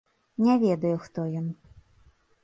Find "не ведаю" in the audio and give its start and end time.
0.45-0.93